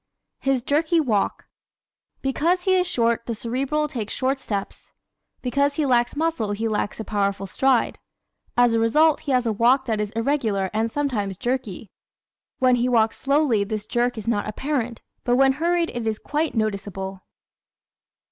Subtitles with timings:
[0.39, 1.43] His Jerky Walk¶
[2.23, 4.91] Because he is short the Cerebral takes short steps.
[5.43, 7.99] Because he lacks muscle he lacks a powerful stride.
[8.57, 11.91] As a result he has a walk that is irregular and sometimes jerky.
[12.57, 16.55] When he walks slowly this jerk is not apparent, but when hurried it is quite
[16.55, 17.21] noticeable.